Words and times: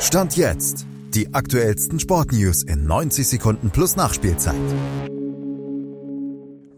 Stand 0.00 0.36
jetzt. 0.36 0.86
Die 1.14 1.32
aktuellsten 1.32 1.98
Sportnews 1.98 2.62
in 2.62 2.86
90 2.86 3.26
Sekunden 3.26 3.70
plus 3.70 3.96
Nachspielzeit. 3.96 4.54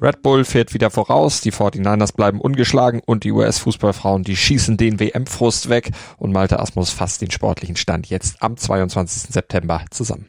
Red 0.00 0.22
Bull 0.22 0.44
fährt 0.44 0.72
wieder 0.72 0.90
voraus, 0.90 1.40
die 1.40 1.50
49ers 1.52 2.14
bleiben 2.14 2.40
ungeschlagen 2.40 3.02
und 3.04 3.24
die 3.24 3.32
US-Fußballfrauen, 3.32 4.22
die 4.22 4.36
schießen 4.36 4.76
den 4.76 5.00
WM-Frust 5.00 5.68
weg 5.68 5.90
und 6.16 6.32
Malte 6.32 6.60
Asmus 6.60 6.90
fasst 6.90 7.20
den 7.20 7.32
sportlichen 7.32 7.74
Stand 7.74 8.08
jetzt 8.08 8.40
am 8.40 8.56
22. 8.56 9.32
September 9.32 9.84
zusammen. 9.90 10.26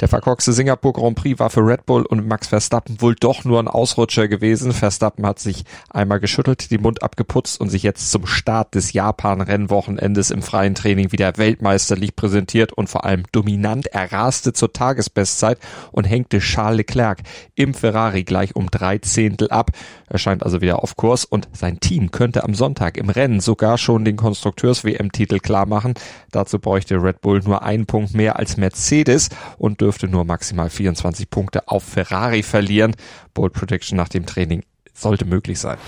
Der 0.00 0.06
verkorkste 0.06 0.52
Singapur 0.52 0.92
Grand 0.92 1.16
Prix 1.16 1.40
war 1.40 1.50
für 1.50 1.66
Red 1.66 1.84
Bull 1.84 2.06
und 2.06 2.28
Max 2.28 2.46
Verstappen 2.46 3.00
wohl 3.00 3.16
doch 3.16 3.44
nur 3.44 3.58
ein 3.58 3.66
Ausrutscher 3.66 4.28
gewesen. 4.28 4.70
Verstappen 4.70 5.26
hat 5.26 5.40
sich 5.40 5.64
einmal 5.90 6.20
geschüttelt, 6.20 6.70
den 6.70 6.82
Mund 6.82 7.02
abgeputzt 7.02 7.60
und 7.60 7.68
sich 7.68 7.82
jetzt 7.82 8.12
zum 8.12 8.24
Start 8.24 8.76
des 8.76 8.92
Japan-Rennwochenendes 8.92 10.30
im 10.30 10.42
freien 10.42 10.76
Training 10.76 11.10
wieder 11.10 11.36
weltmeisterlich 11.36 12.14
präsentiert 12.14 12.72
und 12.72 12.88
vor 12.88 13.04
allem 13.04 13.24
dominant. 13.32 13.88
Er 13.88 14.12
raste 14.12 14.52
zur 14.52 14.72
Tagesbestzeit 14.72 15.58
und 15.90 16.04
hängte 16.04 16.38
Charles 16.38 16.76
Leclerc 16.76 17.24
im 17.56 17.74
Ferrari 17.74 18.22
gleich 18.22 18.54
um 18.54 18.70
drei 18.70 18.98
Zehntel 18.98 19.50
ab. 19.50 19.72
Er 20.06 20.18
scheint 20.18 20.44
also 20.44 20.60
wieder 20.60 20.80
auf 20.84 20.94
Kurs 20.94 21.24
und 21.24 21.48
sein 21.52 21.80
Team 21.80 22.12
könnte 22.12 22.44
am 22.44 22.54
Sonntag 22.54 22.98
im 22.98 23.10
Rennen 23.10 23.40
sogar 23.40 23.78
schon 23.78 24.04
den 24.04 24.14
Konstrukteurs-WM-Titel 24.16 25.40
klar 25.40 25.66
machen. 25.66 25.94
Dazu 26.30 26.60
bräuchte 26.60 27.02
Red 27.02 27.20
Bull 27.20 27.40
nur 27.40 27.64
einen 27.64 27.86
Punkt 27.86 28.14
mehr 28.14 28.38
als 28.38 28.56
Mercedes 28.56 29.28
und 29.58 29.82
dürfte 29.88 30.06
nur 30.06 30.26
maximal 30.26 30.68
24 30.68 31.30
Punkte 31.30 31.66
auf 31.66 31.82
Ferrari 31.82 32.42
verlieren. 32.42 32.94
Bold 33.32 33.54
Prediction 33.54 33.96
nach 33.96 34.10
dem 34.10 34.26
Training 34.26 34.62
sollte 34.92 35.24
möglich 35.24 35.58
sein. 35.58 35.78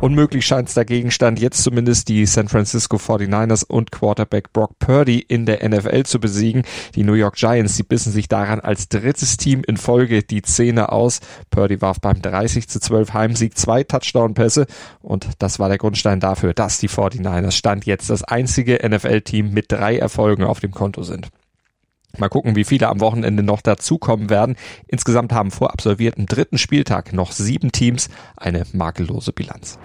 Unmöglich 0.00 0.44
scheint 0.44 0.68
es 0.68 0.74
der 0.74 0.84
Gegenstand 0.84 1.38
jetzt 1.38 1.62
zumindest 1.62 2.08
die 2.08 2.26
San 2.26 2.48
Francisco 2.48 2.96
49ers 2.96 3.64
und 3.64 3.92
Quarterback 3.92 4.52
Brock 4.52 4.76
Purdy 4.80 5.20
in 5.20 5.46
der 5.46 5.66
NFL 5.66 6.02
zu 6.02 6.18
besiegen. 6.18 6.64
Die 6.96 7.04
New 7.04 7.12
York 7.12 7.36
Giants, 7.36 7.76
die 7.76 7.84
bissen 7.84 8.10
sich 8.10 8.26
daran 8.26 8.58
als 8.58 8.88
drittes 8.88 9.36
Team 9.36 9.62
in 9.64 9.76
Folge 9.76 10.24
die 10.24 10.42
Zähne 10.42 10.90
aus. 10.90 11.20
Purdy 11.50 11.80
warf 11.80 12.00
beim 12.00 12.20
30 12.20 12.68
zu 12.68 12.80
12 12.80 13.14
Heimsieg 13.14 13.56
zwei 13.56 13.84
Touchdown-Pässe 13.84 14.66
und 15.00 15.28
das 15.38 15.60
war 15.60 15.68
der 15.68 15.78
Grundstein 15.78 16.18
dafür, 16.18 16.54
dass 16.54 16.78
die 16.78 16.88
49ers 16.88 17.52
Stand 17.52 17.86
jetzt 17.86 18.10
das 18.10 18.24
einzige 18.24 18.80
NFL-Team 18.84 19.52
mit 19.52 19.70
drei 19.70 19.96
Erfolgen 19.96 20.42
auf 20.42 20.58
dem 20.58 20.72
Konto 20.72 21.04
sind. 21.04 21.28
Mal 22.18 22.28
gucken, 22.28 22.56
wie 22.56 22.64
viele 22.64 22.88
am 22.88 23.00
Wochenende 23.00 23.42
noch 23.42 23.62
dazukommen 23.62 24.30
werden. 24.30 24.56
Insgesamt 24.86 25.32
haben 25.32 25.50
vor 25.50 25.72
absolviertem 25.72 26.26
dritten 26.26 26.58
Spieltag 26.58 27.12
noch 27.12 27.32
sieben 27.32 27.72
Teams 27.72 28.08
eine 28.36 28.64
makellose 28.72 29.32
Bilanz. 29.32 29.78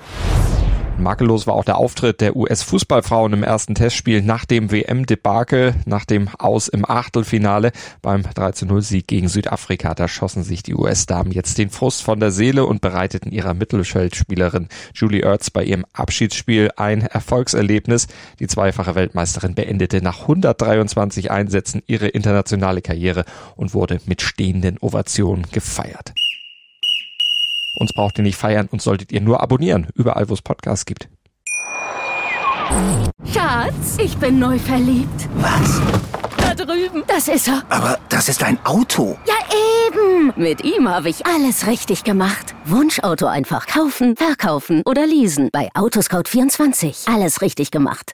Makellos 1.02 1.48
war 1.48 1.56
auch 1.56 1.66
der 1.66 1.78
Auftritt 1.78 2.22
der 2.22 2.36
US-Fußballfrauen 2.36 3.34
im 3.34 3.44
ersten 3.44 3.76
Testspiel 3.76 4.22
nach 4.22 4.46
dem 4.46 4.72
WM-Debakel, 4.72 5.76
nach 5.86 6.06
dem 6.06 6.30
Aus 6.38 6.68
im 6.68 6.90
Achtelfinale 6.90 7.72
beim 8.02 8.22
13-0-Sieg 8.22 9.08
gegen 9.08 9.28
Südafrika. 9.28 9.94
Da 9.96 10.08
schossen 10.08 10.44
sich 10.44 10.64
die 10.64 10.76
US-Damen 10.76 11.32
jetzt 11.32 11.58
den 11.58 11.70
Frust 11.70 12.04
von 12.04 12.20
der 12.20 12.32
Seele 12.32 12.66
und 12.66 12.82
bereiteten 12.82 13.32
ihrer 13.32 13.54
Mittelfeldspielerin 13.54 14.70
Julie 14.94 15.22
Ertz 15.22 15.50
bei 15.50 15.64
ihrem 15.64 15.86
Abschiedsspiel 15.94 16.70
ein 16.78 17.02
Erfolgserlebnis. 17.02 18.08
Die 18.40 18.48
zweifache 18.48 18.96
Weltmeisterin 18.96 19.56
beendete 19.56 20.02
nach 20.02 20.22
123 20.22 21.32
Einsätzen 21.32 21.82
ihre 21.88 22.08
internationale 22.08 22.82
Karriere 22.82 23.26
und 23.56 23.74
wurde 23.74 24.00
mit 24.06 24.22
stehenden 24.22 24.78
Ovationen 24.80 25.48
gefeiert. 25.52 26.14
Uns 27.76 27.94
braucht 27.94 28.18
ihr 28.18 28.24
nicht 28.24 28.36
feiern 28.38 28.68
und 28.72 28.82
solltet 28.82 29.12
ihr 29.12 29.22
nur 29.22 29.42
abonnieren, 29.42 29.88
überall 29.96 30.30
wo 30.30 30.34
es 30.34 30.42
Podcasts 30.42 30.86
gibt. 30.86 31.10
Schatz, 33.34 33.98
ich 33.98 34.18
bin 34.18 34.40
neu 34.40 34.58
verliebt. 34.58 35.30
Was? 35.36 35.82
Da 36.38 36.54
drüben. 36.54 37.04
Das 37.08 37.28
ist 37.28 37.48
er. 37.48 37.64
Aber 37.70 38.00
das 38.10 38.30
ist 38.30 38.44
ein 38.44 38.58
Auto. 38.66 39.18
Ja, 39.26 39.36
eben. 39.88 40.34
Mit 40.36 40.64
ihm 40.64 40.90
habe 40.90 41.10
ich 41.10 41.26
alles 41.26 41.68
richtig 41.68 42.04
gemacht. 42.04 42.56
Wunschauto 42.66 43.26
einfach 43.28 43.68
kaufen, 43.68 44.16
verkaufen 44.16 44.82
oder 44.86 45.06
leasen. 45.06 45.50
Bei 45.52 45.70
Autoscout24. 45.74 47.14
Alles 47.14 47.42
richtig 47.42 47.72
gemacht. 47.72 48.14